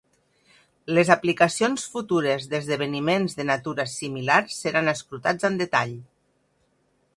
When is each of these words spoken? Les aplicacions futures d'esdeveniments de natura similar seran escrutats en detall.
Les 0.97 1.11
aplicacions 1.15 1.83
futures 1.97 2.47
d'esdeveniments 2.55 3.37
de 3.41 3.47
natura 3.51 3.87
similar 3.93 4.41
seran 4.57 4.93
escrutats 4.97 5.49
en 5.51 5.63
detall. 5.63 5.97